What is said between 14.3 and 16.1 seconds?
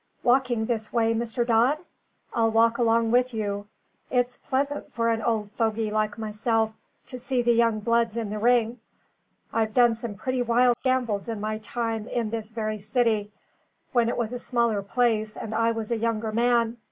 a smaller place and I was a